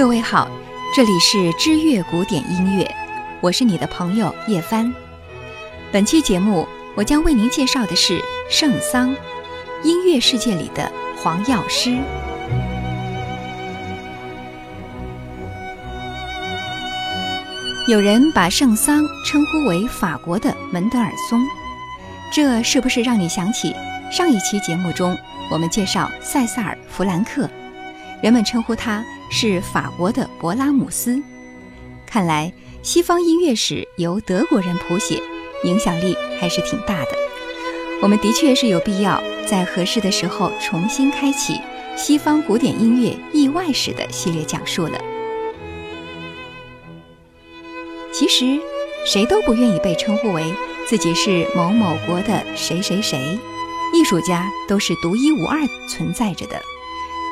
[0.00, 0.50] 各位好，
[0.96, 2.90] 这里是知乐古典音乐，
[3.42, 4.90] 我是你的朋友叶帆。
[5.92, 6.66] 本期节目，
[6.96, 9.14] 我将为您介绍的是圣桑，
[9.82, 11.98] 音乐世界里的黄药师。
[17.86, 21.46] 有人把圣桑称呼为法国的门德尔松，
[22.32, 23.76] 这是不是让你想起
[24.10, 25.14] 上一期节目中
[25.50, 27.46] 我们介绍塞萨尔·弗兰克？
[28.22, 31.22] 人们称呼他是法国的勃拉姆斯。
[32.04, 32.52] 看来
[32.82, 35.22] 西方音乐史由德国人谱写，
[35.64, 37.10] 影响力还是挺大的。
[38.02, 41.60] 我们的确是有必要在合适的时候重新开启
[41.96, 44.98] 西方古典音乐意外史的系列讲述了。
[48.12, 48.58] 其实，
[49.06, 50.52] 谁都不愿意被称呼为
[50.86, 53.38] 自己是某某国的谁谁谁。
[53.92, 56.60] 艺术家都是独一无二存在着的，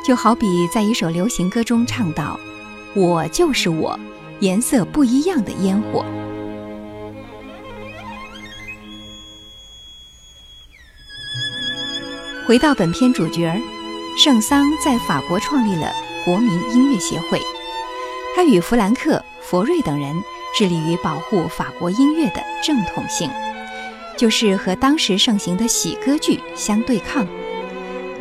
[0.08, 2.40] 就好比在一首流行歌中唱到
[2.96, 4.00] ：“我就是我，
[4.40, 6.02] 颜色不一样的烟火。”
[12.46, 13.60] 回到本片主角，
[14.16, 15.92] 圣桑在法国创立了
[16.24, 17.38] 国民音乐协会，
[18.34, 20.16] 他与弗兰克、佛瑞等人。
[20.56, 23.30] 致力于保护法国音乐的正统性，
[24.16, 27.28] 就是和当时盛行的喜歌剧相对抗。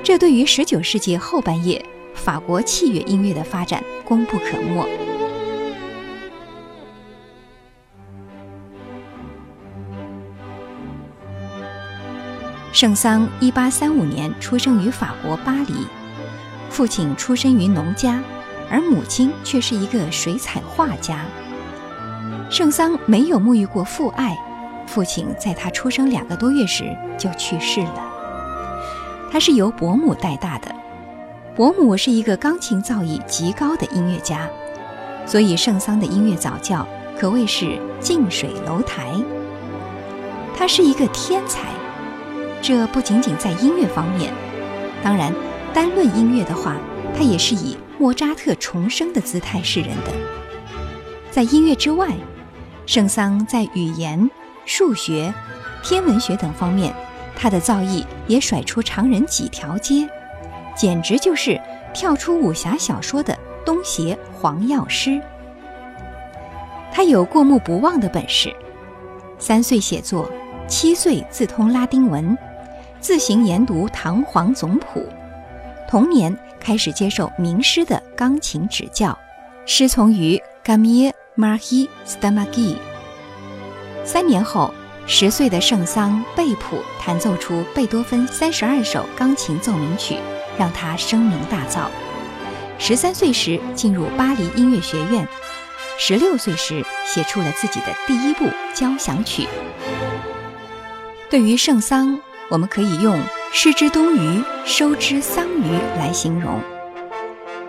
[0.08, 1.84] 这对于19世纪后半叶
[2.16, 4.88] 法国器乐音乐的发展功不可没。
[12.72, 15.74] 圣桑1835年出生于法国巴黎，
[16.70, 18.24] 父亲出身于农家，
[18.72, 21.26] 而母亲却是一个水彩画家。
[22.50, 24.38] 圣桑没有沐浴过父爱，
[24.86, 28.17] 父亲在他出生两个多月时就去世了。
[29.32, 30.74] 他是由伯母带大的，
[31.56, 34.48] 伯母是一个钢琴造诣极高的音乐家，
[35.26, 36.88] 所以圣桑的音乐早教
[37.20, 39.14] 可谓是近水楼台。
[40.56, 41.70] 他是一个天才，
[42.62, 44.34] 这不仅仅在音乐方面，
[45.04, 45.34] 当然
[45.74, 46.76] 单论音乐的话，
[47.16, 50.12] 他也是以莫扎特重生的姿态示人的。
[51.32, 52.10] 在音乐之外。
[52.86, 54.32] 圣桑在语言、
[54.64, 55.34] 数学、
[55.84, 56.94] 天文学等方面，
[57.40, 60.10] 他的造诣也甩出常人几条街，
[60.76, 61.62] 简直就是
[61.94, 65.22] 跳出武侠小说的东邪黄药师。
[66.92, 68.52] 他有过目不忘的本事，
[69.38, 70.28] 三岁写作，
[70.68, 72.36] 七岁自通拉丁文，
[73.00, 75.08] 自行研读唐皇总谱，
[75.88, 79.18] 童年开始接受名师的钢琴指教，
[79.66, 81.14] 师从于 Gamier。
[81.38, 82.78] Marhi Stamagi。
[84.04, 84.74] 三年后，
[85.10, 90.18] 十岁的圣桑贝普弹奏出贝多芬三十二首钢琴奏鸣曲，
[90.60, 91.88] 让他声名大噪。
[92.78, 95.26] 十三岁时进入巴黎音乐学院，
[95.98, 99.48] 十六岁时写出了自己的第一部交响曲。
[101.30, 102.20] 对于圣桑，
[102.50, 103.18] 我们可以用
[103.54, 106.60] “失之东隅，收之桑榆”来形容。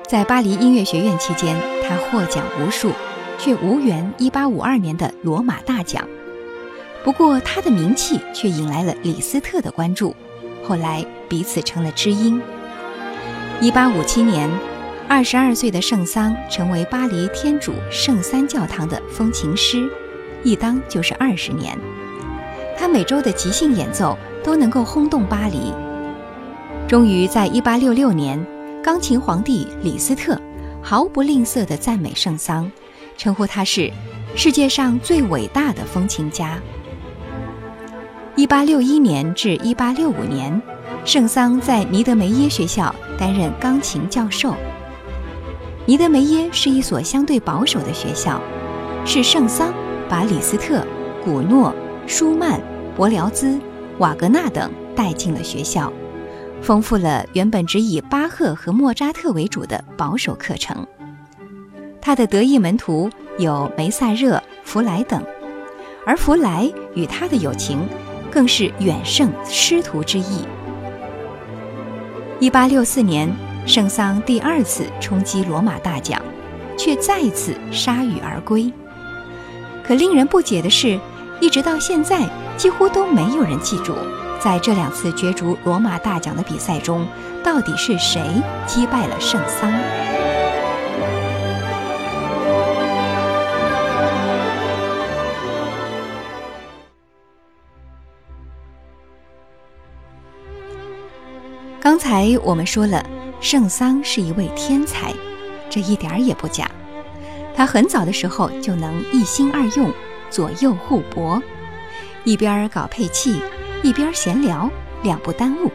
[0.09, 1.57] 在巴黎音乐学院期间，
[1.89, 2.93] 他获奖无数。
[3.41, 6.05] 却无缘1852年的罗马大奖，
[7.09, 10.15] 不过他的名气却引来了李斯特的关注，
[10.63, 12.39] 后来彼此成了知音。
[13.63, 14.51] 1857年
[15.09, 19.89] ，22岁的圣桑成为巴黎天主圣三教堂的风琴师，
[20.45, 21.79] 一当就是二十年。
[22.77, 24.15] 他每周的即兴演奏
[24.45, 25.73] 都能够轰动巴黎。
[26.87, 28.47] 终于在1866年，
[28.83, 30.39] 钢琴皇帝李斯特
[30.83, 32.71] 毫不吝啬地赞美圣桑。
[33.17, 33.91] 称呼他是
[34.37, 36.61] 世界上最伟大的风琴家。
[38.39, 40.63] 一八六一年至一八六五年，
[41.05, 44.55] 圣桑在尼德梅耶学校担任钢琴教授。
[45.87, 48.41] 尼德梅耶是一所相对保守的学校，
[49.05, 49.75] 是圣桑
[50.09, 50.87] 把李斯特、
[51.25, 51.75] 古诺、
[52.07, 52.61] 舒曼、
[52.95, 53.59] 伯辽兹、
[53.99, 55.93] 瓦格纳等带进了学校，
[56.63, 60.87] 丰富了原本只以巴赫和莫扎特为主的保守课程。
[62.01, 63.11] 他的得意门徒
[63.41, 65.21] 有梅萨热、弗莱等，
[66.07, 67.81] 而弗莱与他的友情
[68.31, 70.45] 更是远胜师徒之意。
[72.41, 73.29] 一八六四年，
[73.67, 76.23] 圣桑第二次冲击罗马大奖，
[76.77, 78.73] 却再次铩羽而归。
[79.85, 81.01] 可令人不解的是，
[81.41, 83.95] 一直到现在，几乎都没有人记住，
[84.39, 87.07] 在这两次角逐罗马大奖的比赛中，
[87.43, 88.21] 到底是谁
[88.67, 90.18] 击败了圣桑。
[102.11, 103.05] 才我们说了，
[103.39, 105.13] 圣桑是一位天才，
[105.69, 106.71] 这一点儿也不假。
[107.55, 109.93] 他很早的时候就能一心二用，
[110.31, 111.43] 左右互搏，
[112.25, 113.43] 一边搞配器，
[113.83, 114.71] 一边闲聊，
[115.03, 115.71] 两不耽误。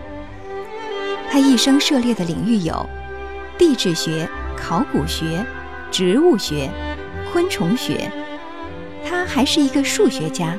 [1.29, 2.83] 他一生涉猎的领域有
[3.55, 4.27] 地质学、
[4.57, 5.45] 考古学、
[5.91, 6.67] 植物学、
[7.31, 8.11] 昆虫学。
[9.07, 10.57] 他还是一个数学家，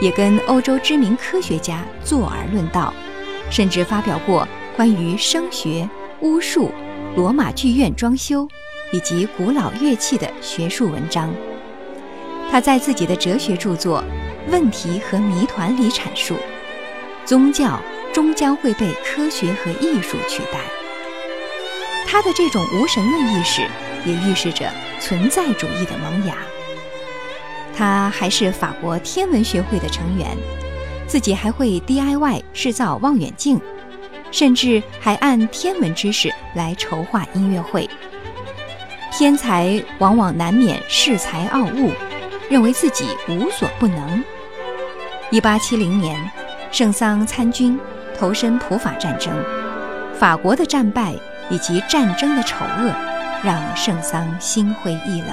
[0.00, 2.92] 也跟欧洲知名科学家坐而论道，
[3.50, 5.88] 甚至发表过关于声学、
[6.20, 6.70] 巫术、
[7.16, 8.46] 罗马剧院装修。
[8.92, 11.34] 以及古老乐器的学术文章，
[12.48, 14.00] 他在自己的哲学著作
[14.52, 16.36] 《问题和谜团》里阐述，
[17.24, 17.80] 宗教
[18.14, 20.60] 终将会被科学和艺术取代。
[22.06, 23.62] 他的这种无神论意识
[24.04, 24.70] 也预示着
[25.00, 26.36] 存在主义的萌芽。
[27.76, 30.28] 他还是法国天文学会的成员，
[31.08, 33.60] 自己还会 DIY 制造望远镜，
[34.36, 37.88] 甚至还按天文知识来筹划音乐会。
[39.10, 41.90] 天才往往难免恃才傲物，
[42.50, 44.22] 认为自己无所不能。
[45.30, 46.30] 一八七零年，
[46.70, 47.80] 圣桑参军，
[48.14, 49.32] 投身普法战争。
[50.18, 51.14] 法国的战败
[51.48, 52.94] 以及战争的丑恶，
[53.42, 55.30] 让圣桑心灰意冷。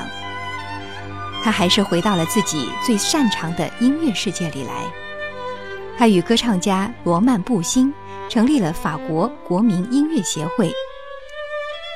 [1.44, 5.03] 他还是回到了自己最擅长的音乐世界里来。
[5.98, 7.94] 他与歌唱家罗曼·布辛
[8.30, 10.72] 成立了法国国民音乐协会。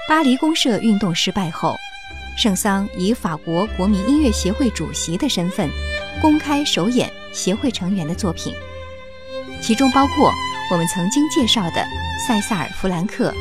[0.08, 1.76] 巴黎公社运动失败后，
[2.38, 5.70] 圣桑以法国国民音乐协会主席的身份，
[6.22, 8.54] 公开首演协会成员的作品，
[9.62, 10.32] 其中包括
[10.72, 11.84] 我们曾经介绍的
[12.26, 13.34] 塞萨尔·弗兰克，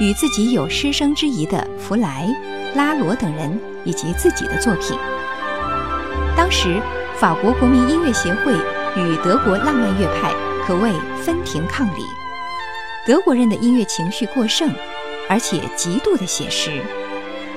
[0.00, 2.26] 与自己有师生之谊的弗莱、
[2.74, 4.96] 拉罗等人，以及自己的作品。
[6.34, 6.80] 当时，
[7.18, 8.54] 法国国民音乐协会
[8.96, 10.32] 与德国浪漫乐派
[10.66, 10.92] 可谓
[11.22, 12.04] 分庭抗礼，
[13.06, 14.70] 德国人的音乐情绪过剩。
[15.28, 16.82] 而且极度的写实，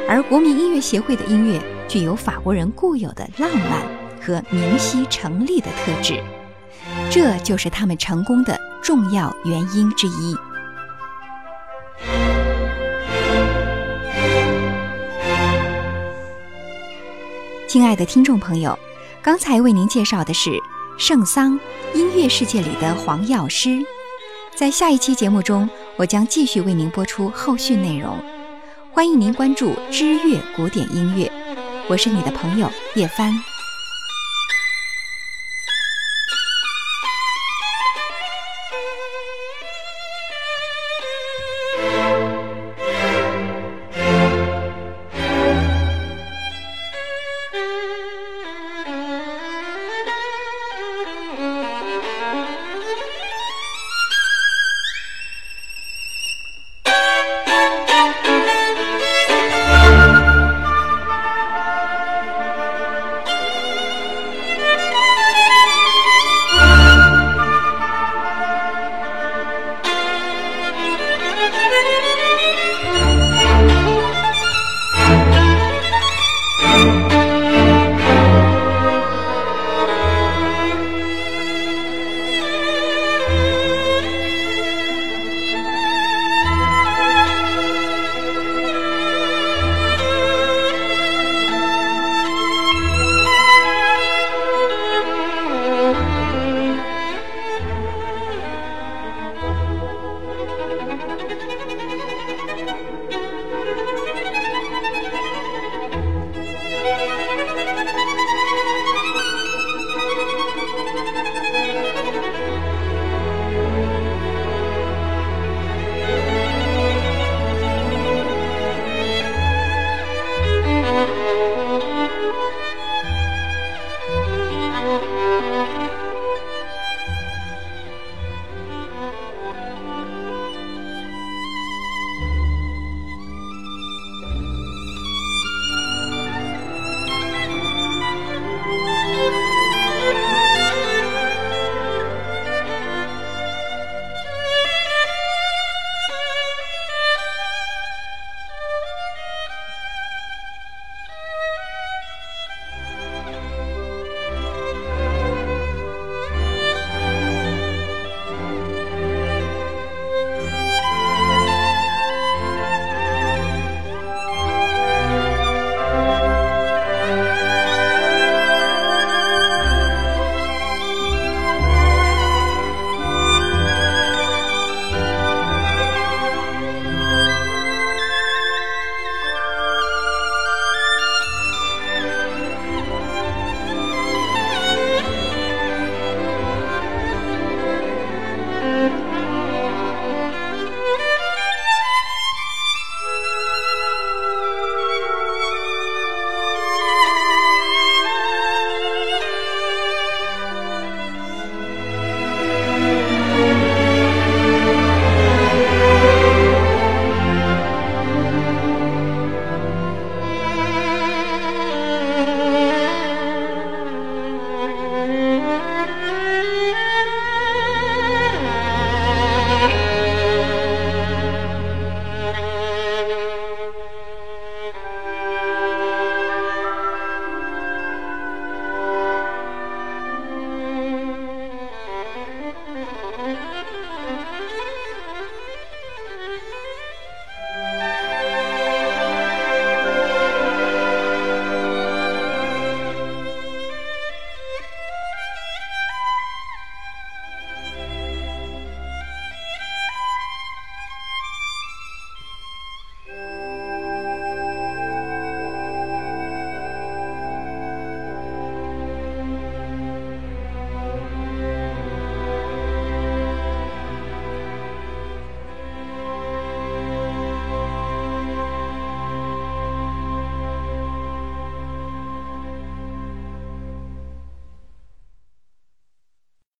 [0.07, 3.81] 而国民音乐协会的音乐具有法国人固有的浪漫
[4.21, 6.21] 和明晰成立的特质，
[7.09, 10.37] 这就是他们成功的重要原因之一。
[17.67, 18.77] 亲爱的听众朋友，
[19.19, 20.51] 刚才为您介绍的是
[20.97, 21.59] 圣桑
[21.95, 23.79] 音乐世界里的黄药师。
[24.55, 28.15] 在下一期节目中，我将继续为您播出后续内容。
[28.91, 31.31] 欢迎您关注知乐古典音乐，
[31.87, 33.52] 我是你的朋友叶帆。